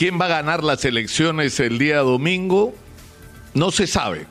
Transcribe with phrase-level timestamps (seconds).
[0.00, 2.74] ¿Quién va a ganar las elecciones el día domingo?
[3.52, 4.26] No se sabe.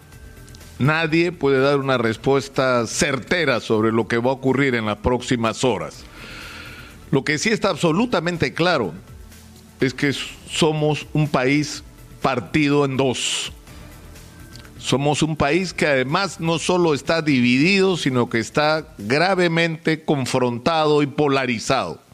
[0.79, 5.63] Nadie puede dar una respuesta certera sobre lo que va a ocurrir en las próximas
[5.63, 6.05] horas.
[7.11, 8.95] Lo que sí está absolutamente claro
[9.79, 11.83] es que somos un país
[12.23, 13.53] partido en dos.
[14.79, 21.05] Somos un país que además no solo está dividido, sino que está gravemente confrontado y
[21.05, 22.08] polarizado.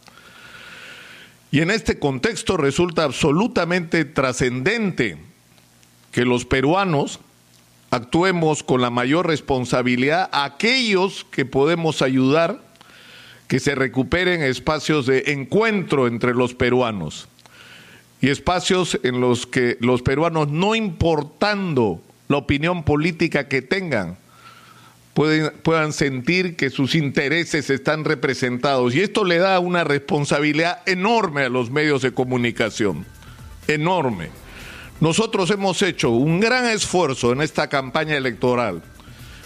[1.56, 5.18] Y en este contexto resulta absolutamente trascendente
[6.12, 7.22] que los peruanos
[7.92, 12.62] actuemos con la mayor responsabilidad a aquellos que podemos ayudar
[13.48, 17.30] que se recuperen espacios de encuentro entre los peruanos
[18.20, 24.18] y espacios en los que los peruanos, no importando la opinión política que tengan,
[25.16, 28.94] puedan sentir que sus intereses están representados.
[28.94, 33.06] Y esto le da una responsabilidad enorme a los medios de comunicación,
[33.68, 34.30] enorme.
[35.00, 38.84] Nosotros hemos hecho un gran esfuerzo en esta campaña electoral,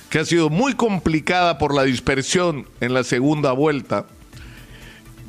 [0.09, 4.07] que ha sido muy complicada por la dispersión en la segunda vuelta,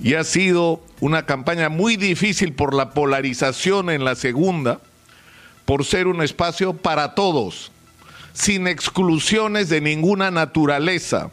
[0.03, 4.81] y ha sido una campaña muy difícil por la polarización en la segunda,
[5.67, 7.71] por ser un espacio para todos,
[8.41, 11.31] sin exclusiones de ninguna naturaleza,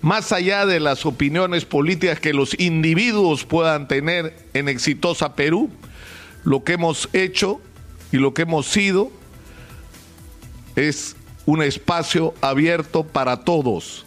[0.00, 5.70] más allá de las opiniones políticas que los individuos puedan tener en exitosa Perú,
[6.44, 7.60] lo que hemos hecho
[8.10, 9.10] y lo que hemos sido
[10.76, 14.06] es un espacio abierto para todos,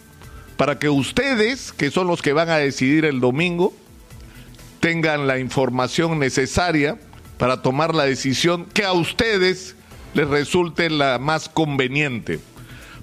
[0.56, 3.72] para que ustedes, que son los que van a decidir el domingo,
[4.80, 6.98] tengan la información necesaria
[7.38, 9.76] para tomar la decisión que a ustedes
[10.14, 12.40] les resulte la más conveniente.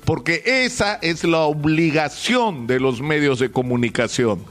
[0.05, 4.44] Porque esa es la obligación de los medios de comunicación.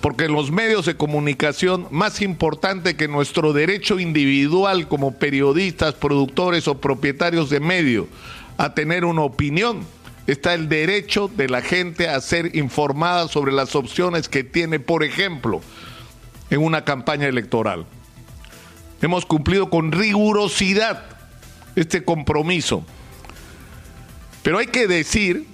[0.00, 6.80] Porque los medios de comunicación, más importante que nuestro derecho individual como periodistas, productores o
[6.80, 8.06] propietarios de medios
[8.56, 9.80] a tener una opinión,
[10.26, 15.02] está el derecho de la gente a ser informada sobre las opciones que tiene, por
[15.02, 15.60] ejemplo,
[16.50, 17.84] en una campaña electoral.
[19.02, 21.09] Hemos cumplido con rigurosidad
[21.76, 22.84] este compromiso.
[24.42, 25.46] Pero hay que decir,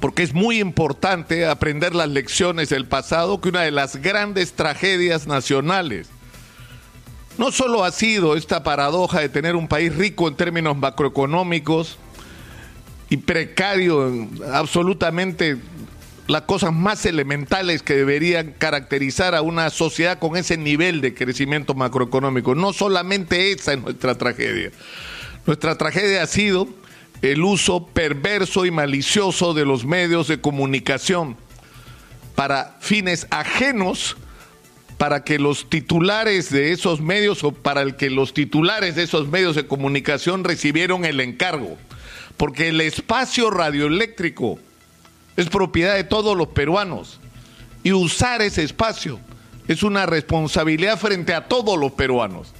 [0.00, 5.26] porque es muy importante aprender las lecciones del pasado, que una de las grandes tragedias
[5.26, 6.08] nacionales
[7.38, 11.96] no solo ha sido esta paradoja de tener un país rico en términos macroeconómicos
[13.08, 15.56] y precario en absolutamente
[16.26, 21.74] las cosas más elementales que deberían caracterizar a una sociedad con ese nivel de crecimiento
[21.74, 22.54] macroeconómico.
[22.54, 24.70] No solamente esa es nuestra tragedia.
[25.46, 26.68] Nuestra tragedia ha sido
[27.22, 31.36] el uso perverso y malicioso de los medios de comunicación
[32.34, 34.16] para fines ajenos
[34.96, 39.28] para que los titulares de esos medios o para el que los titulares de esos
[39.28, 41.78] medios de comunicación recibieron el encargo.
[42.36, 44.58] Porque el espacio radioeléctrico
[45.40, 47.18] es propiedad de todos los peruanos.
[47.82, 49.18] Y usar ese espacio
[49.68, 52.52] es una responsabilidad frente a todos los peruanos.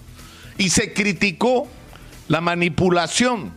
[0.56, 1.68] Y se criticó
[2.28, 3.52] la manipulación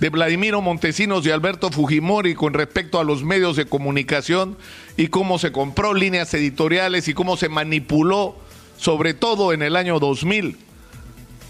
[0.00, 4.56] de Vladimiro Montesinos y Alberto Fujimori con respecto a los medios de comunicación
[4.96, 8.36] y cómo se compró líneas editoriales y cómo se manipuló,
[8.76, 10.58] sobre todo en el año 2000,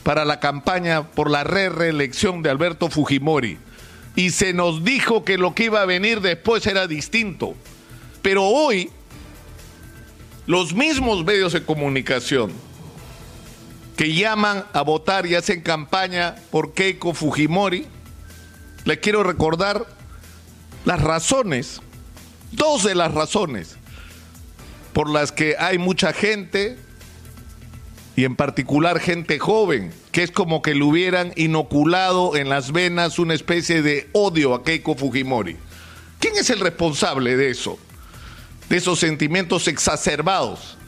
[0.04, 3.58] para la campaña por la re-reelección de Alberto Fujimori
[4.16, 7.54] y se nos dijo que lo que iba a venir después era distinto.
[8.22, 8.90] Pero hoy,
[10.46, 12.52] los mismos medios de comunicación
[13.96, 17.86] que llaman a votar y hacen campaña por Keiko Fujimori,
[18.84, 19.86] les quiero recordar
[20.84, 21.80] las razones,
[22.52, 23.76] dos de las razones
[24.94, 26.78] por las que hay mucha gente
[28.16, 33.18] y en particular gente joven, que es como que le hubieran inoculado en las venas
[33.18, 35.56] una especie de odio a Keiko Fujimori.
[36.20, 37.78] ¿Quién es el responsable de eso?
[38.68, 40.78] De esos sentimientos exacerbados.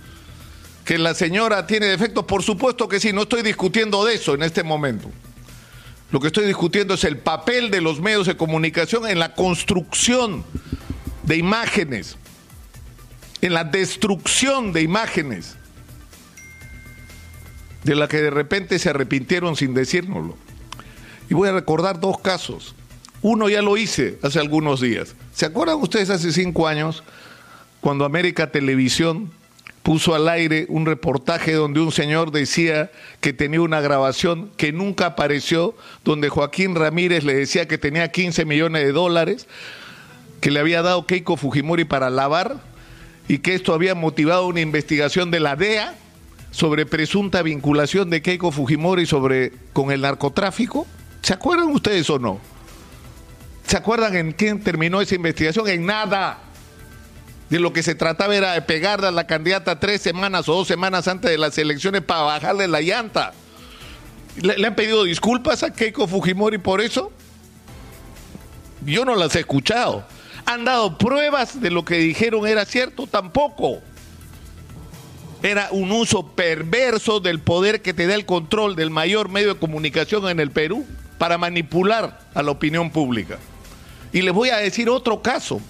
[0.85, 4.45] Que la señora tiene defectos, por supuesto que sí, no estoy discutiendo de eso en
[4.45, 5.11] este momento.
[6.13, 10.45] Lo que estoy discutiendo es el papel de los medios de comunicación en la construcción
[11.25, 12.17] de imágenes,
[13.41, 15.57] en la destrucción de imágenes
[17.87, 20.37] de la que de repente se arrepintieron sin decírnoslo.
[21.31, 22.75] Y voy a recordar dos casos.
[23.23, 25.15] Uno ya lo hice hace algunos días.
[25.33, 27.05] ¿Se acuerdan ustedes hace cinco años
[27.81, 29.31] cuando América Televisión
[29.85, 32.91] puso al aire un reportaje donde un señor decía
[33.21, 38.45] que tenía una grabación que nunca apareció, donde Joaquín Ramírez le decía que tenía 15
[38.47, 39.47] millones de dólares,
[40.41, 42.61] que le había dado Keiko Fujimori para lavar
[43.29, 45.95] y que esto había motivado una investigación de la DEA
[46.57, 50.87] sobre presunta vinculación de Keiko Fujimori sobre, con el narcotráfico?
[51.21, 52.41] ¿Se acuerdan ustedes o no?
[53.67, 55.69] ¿Se acuerdan en quién terminó esa investigación?
[55.69, 56.39] En nada.
[57.51, 60.67] De lo que se trataba era de pegarle a la candidata tres semanas o dos
[60.67, 63.35] semanas antes de las elecciones para bajarle la llanta.
[64.41, 67.13] ¿Le, le han pedido disculpas a Keiko Fujimori por eso?
[68.83, 70.07] Yo no las he escuchado.
[70.47, 73.07] ¿Han dado pruebas de lo que dijeron era cierto?
[73.07, 73.83] Tampoco.
[75.43, 79.61] Era un uso perverso del poder que te da el control del mayor medio de
[79.61, 80.87] comunicación en el Perú
[81.19, 83.39] para manipular a la opinión pública.
[84.13, 85.61] Y les voy a decir otro caso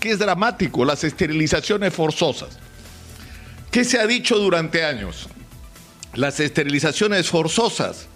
[0.00, 2.58] que es dramático, las esterilizaciones forzosas.
[3.70, 5.28] ¿Qué se ha dicho durante años?
[6.14, 8.06] Las esterilizaciones forzosas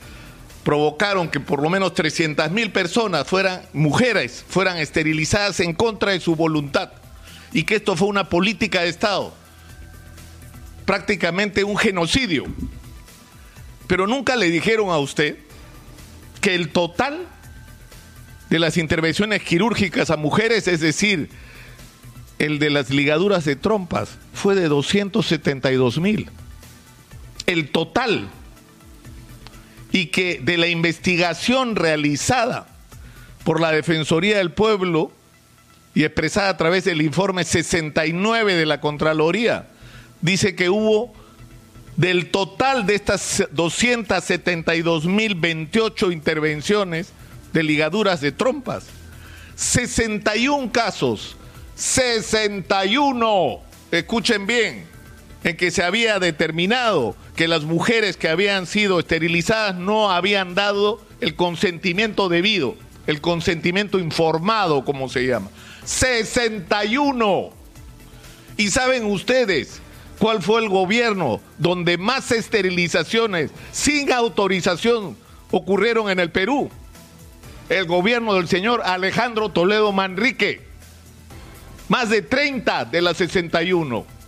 [0.64, 6.20] provocaron que por lo menos 300 mil personas fueran mujeres, fueran esterilizadas en contra de
[6.20, 6.90] su voluntad
[7.52, 9.34] y que esto fue una política de Estado,
[10.90, 12.46] prácticamente un genocidio.
[13.86, 15.38] Pero nunca le dijeron a usted
[16.40, 17.28] que el total
[18.48, 21.30] de las intervenciones quirúrgicas a mujeres, es decir,
[22.40, 26.28] el de las ligaduras de trompas, fue de 272 mil.
[27.46, 28.28] El total
[29.92, 32.66] y que de la investigación realizada
[33.44, 35.12] por la Defensoría del Pueblo
[35.94, 39.68] y expresada a través del informe 69 de la Contraloría,
[40.20, 41.12] dice que hubo
[41.96, 47.12] del total de estas 272.028 intervenciones
[47.52, 48.86] de ligaduras de trompas,
[49.56, 51.36] 61 casos,
[51.74, 54.86] 61, escuchen bien,
[55.44, 61.02] en que se había determinado que las mujeres que habían sido esterilizadas no habían dado
[61.20, 62.76] el consentimiento debido,
[63.06, 65.50] el consentimiento informado, como se llama.
[65.84, 67.50] 61.
[68.56, 69.80] ¿Y saben ustedes
[70.20, 75.16] cuál fue el gobierno donde más esterilizaciones sin autorización
[75.50, 76.70] ocurrieron en el Perú?
[77.68, 80.60] El gobierno del señor Alejandro Toledo Manrique.
[81.88, 84.20] Más de 30 de las 61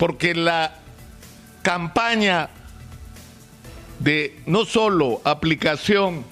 [0.00, 0.76] porque la
[1.60, 2.48] campaña
[3.98, 6.24] de no solo aplicación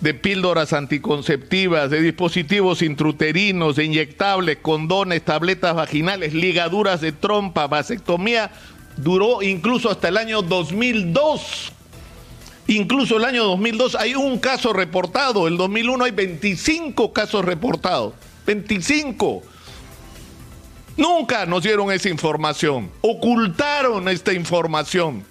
[0.00, 8.50] de píldoras anticonceptivas, de dispositivos intruterinos, de inyectables, condones, tabletas vaginales, ligaduras de trompa, vasectomía,
[8.96, 11.72] duró incluso hasta el año 2002.
[12.68, 18.14] Incluso el año 2002 hay un caso reportado, el 2001 hay 25 casos reportados.
[18.46, 19.42] 25.
[20.96, 25.24] Nunca nos dieron esa información, ocultaron esta información,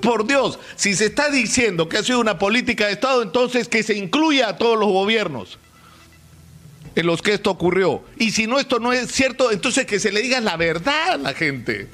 [0.00, 3.82] Por Dios, si se está diciendo que ha sido una política de Estado, entonces que
[3.82, 5.58] se incluya a todos los gobiernos
[6.96, 8.02] en los que esto ocurrió.
[8.18, 11.16] Y si no, esto no es cierto, entonces que se le diga la verdad a
[11.16, 11.88] la gente.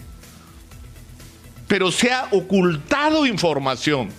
[1.67, 4.11] Pero se ha ocultado información.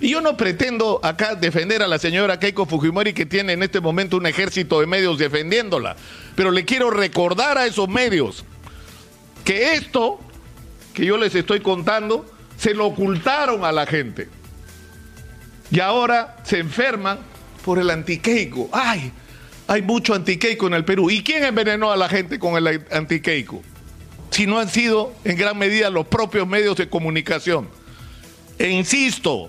[0.00, 3.80] Y yo no pretendo acá defender a la señora Keiko Fujimori que tiene en este
[3.80, 5.96] momento un ejército de medios defendiéndola.
[6.34, 8.44] Pero le quiero recordar a esos medios
[9.44, 10.18] que esto
[10.94, 12.24] que yo les estoy contando
[12.56, 14.28] se lo ocultaron a la gente.
[15.70, 17.18] Y ahora se enferman
[17.64, 18.70] por el antiqueico.
[18.72, 19.12] ¡Ay!
[19.70, 21.12] Hay mucho antiqueico en el Perú.
[21.12, 23.62] ¿Y quién envenenó a la gente con el antiqueico?
[24.32, 27.68] Si no han sido en gran medida los propios medios de comunicación.
[28.58, 29.48] E insisto,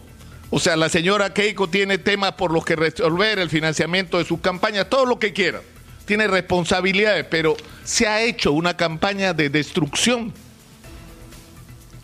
[0.52, 4.42] o sea, la señora Keiko tiene temas por los que resolver, el financiamiento de sus
[4.42, 5.60] campañas, todo lo que quiera.
[6.06, 10.36] Tiene responsabilidades, pero se ha hecho una campaña de destrucción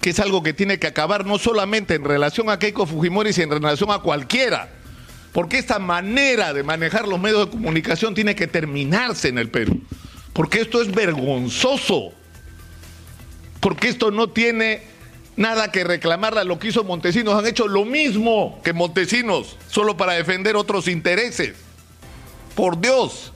[0.01, 3.55] que es algo que tiene que acabar no solamente en relación a Keiko Fujimori, sino
[3.55, 4.71] en relación a cualquiera.
[5.37, 9.83] Porque esta manera de manejar los medios de comunicación tiene que terminarse en el Perú.
[10.33, 12.11] Porque esto es vergonzoso.
[13.59, 14.81] Porque esto no tiene
[15.35, 17.35] nada que reclamarle a lo que hizo Montesinos.
[17.35, 21.53] Han hecho lo mismo que Montesinos, solo para defender otros intereses.
[22.55, 23.31] Por Dios.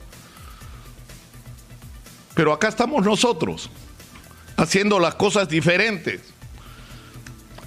[2.34, 3.70] Pero acá estamos nosotros,
[4.56, 6.20] haciendo las cosas diferentes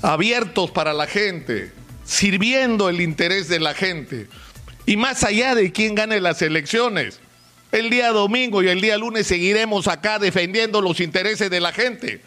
[0.01, 1.72] abiertos para la gente,
[2.06, 4.28] sirviendo el interés de la gente.
[4.86, 7.20] Y más allá de quién gane las elecciones,
[7.72, 12.22] el día domingo y el día lunes seguiremos acá defendiendo los intereses de la gente.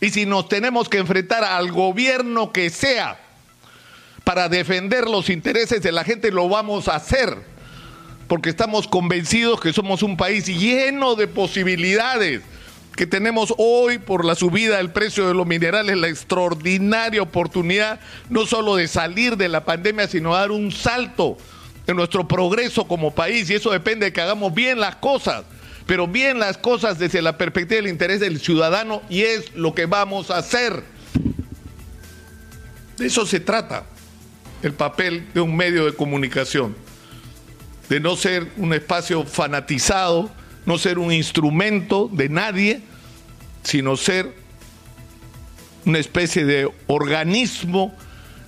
[0.00, 3.20] Y si nos tenemos que enfrentar al gobierno que sea
[4.24, 7.54] para defender los intereses de la gente, lo vamos a hacer.
[8.26, 12.40] porque estamos convencidos que somos un país lleno de posibilidades,
[12.96, 18.46] que tenemos hoy por la subida del precio de los minerales la extraordinaria oportunidad no
[18.46, 21.36] solo de salir de la pandemia, sino dar un salto
[21.86, 25.44] en nuestro progreso como país y eso depende de que hagamos bien las cosas,
[25.86, 29.86] pero bien las cosas desde la perspectiva del interés del ciudadano y es lo que
[29.86, 30.82] vamos a hacer.
[32.96, 33.84] De eso se trata
[34.62, 36.76] el papel de un medio de comunicación,
[37.88, 40.30] de no ser un espacio fanatizado,
[40.66, 42.80] no ser un instrumento de nadie,
[43.62, 44.34] sino ser
[45.86, 47.94] una especie de organismo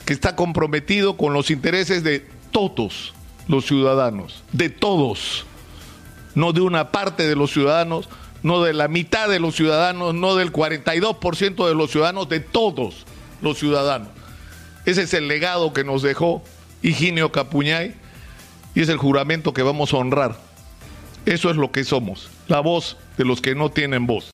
[0.04, 3.12] que está comprometido con los intereses de todos
[3.49, 5.44] los ciudadanos, de todos,
[6.35, 8.08] no de una parte de los ciudadanos,
[8.42, 13.04] no de la mitad de los ciudadanos, no del 42% de los ciudadanos, de todos
[13.42, 14.08] los ciudadanos.
[14.85, 16.42] Ese es el legado que nos dejó
[16.82, 17.94] Higinio Capuñay
[18.75, 20.45] y es el juramento que vamos a honrar.
[21.26, 24.25] Eso es lo que somos, la voz de los que no tienen voz.